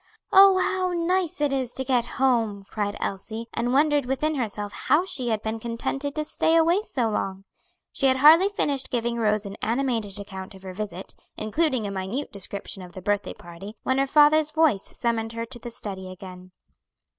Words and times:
"Oh, 0.31 0.57
how 0.57 0.93
nice 0.93 1.41
it 1.41 1.53
is 1.53 1.73
to 1.73 1.83
get 1.83 2.07
home!" 2.17 2.65
cried 2.67 2.97
Elsie, 2.99 3.45
and 3.53 3.71
wondered 3.71 4.07
within 4.07 4.33
herself 4.33 4.71
how 4.73 5.05
she 5.05 5.27
had 5.29 5.43
been 5.43 5.59
contented 5.59 6.15
to 6.15 6.25
stay 6.25 6.55
away 6.55 6.81
so 6.81 7.07
long. 7.11 7.43
She 7.91 8.07
had 8.07 8.17
hardly 8.17 8.49
finished 8.49 8.89
giving 8.89 9.17
Rose 9.17 9.45
an 9.45 9.57
animated 9.61 10.19
account 10.19 10.55
of 10.55 10.63
her 10.63 10.73
visit, 10.73 11.13
including 11.37 11.85
a 11.85 11.91
minute 11.91 12.31
description 12.31 12.81
of 12.81 12.93
the 12.93 13.01
birthday 13.03 13.35
party, 13.35 13.75
when 13.83 13.99
her 13.99 14.07
father's 14.07 14.49
voice 14.49 14.85
summoned 14.97 15.33
her 15.33 15.45
to 15.45 15.59
the 15.59 15.69
study 15.69 16.11
again. 16.11 16.51